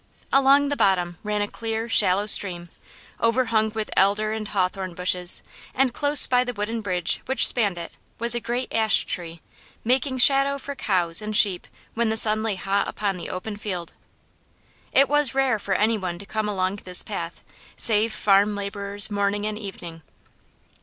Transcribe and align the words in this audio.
Along 0.33 0.69
the 0.69 0.75
bottom 0.75 1.19
ran 1.21 1.43
a 1.43 1.47
clear, 1.47 1.87
shallow 1.87 2.25
stream, 2.25 2.69
overhung 3.21 3.69
with 3.75 3.91
elder 3.95 4.31
and 4.31 4.47
hawthorn 4.47 4.95
bushes; 4.95 5.43
and 5.75 5.93
close 5.93 6.25
by 6.25 6.43
the 6.43 6.53
wooden 6.55 6.81
bridge 6.81 7.21
which 7.27 7.45
spanned 7.45 7.77
it 7.77 7.91
was 8.17 8.33
a 8.33 8.39
great 8.39 8.73
ash 8.73 9.03
tree, 9.05 9.41
making 9.83 10.17
shadow 10.17 10.57
for 10.57 10.73
cows 10.73 11.21
and 11.21 11.35
sheep 11.37 11.67
when 11.93 12.09
the 12.09 12.17
sun 12.17 12.41
lay 12.41 12.55
hot 12.55 12.87
upon 12.87 13.15
the 13.15 13.29
open 13.29 13.57
field. 13.57 13.93
It 14.91 15.07
was 15.07 15.35
rare 15.35 15.59
for 15.59 15.75
anyone 15.75 16.17
to 16.17 16.25
come 16.25 16.49
along 16.49 16.77
this 16.77 17.03
path, 17.03 17.43
save 17.75 18.11
farm 18.11 18.55
labourers 18.55 19.11
morning 19.11 19.45
and 19.45 19.59
evening. 19.59 20.01